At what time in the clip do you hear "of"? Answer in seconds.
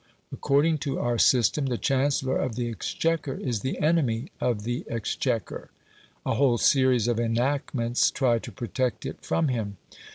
2.35-2.55, 4.41-4.63, 7.07-7.19